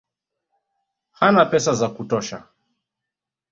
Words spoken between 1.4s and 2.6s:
pesa za kutosha